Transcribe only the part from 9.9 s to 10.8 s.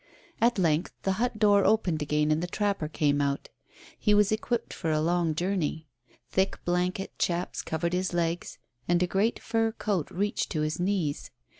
reached to his